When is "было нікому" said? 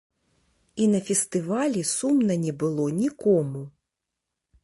2.65-3.61